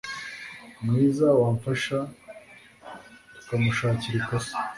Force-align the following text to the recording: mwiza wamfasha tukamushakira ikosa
mwiza 0.83 1.27
wamfasha 1.41 1.97
tukamushakira 3.33 4.15
ikosa 4.21 4.53